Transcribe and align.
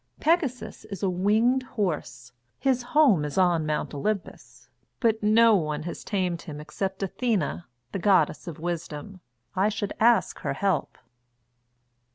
"Pegasus 0.19 0.83
is 0.85 1.03
a 1.03 1.09
winged 1.11 1.61
horse. 1.61 2.31
His 2.57 2.81
home 2.81 3.23
is 3.23 3.37
on 3.37 3.67
Mount 3.67 3.93
Olympus. 3.93 4.67
But 4.99 5.21
no 5.21 5.55
one 5.55 5.83
has 5.83 6.03
tamed 6.03 6.41
him 6.41 6.59
except 6.59 7.03
Athene, 7.03 7.63
the 7.91 7.99
goddess 7.99 8.47
of 8.47 8.57
wisdom. 8.57 9.19
I 9.55 9.69
should 9.69 9.93
ask 9.99 10.39
her 10.39 10.53
help." 10.53 10.97